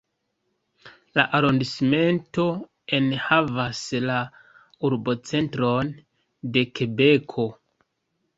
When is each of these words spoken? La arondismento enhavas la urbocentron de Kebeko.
La 1.19 1.25
arondismento 1.39 2.45
enhavas 2.99 3.83
la 4.07 4.17
urbocentron 4.91 5.93
de 6.57 6.65
Kebeko. 6.81 7.47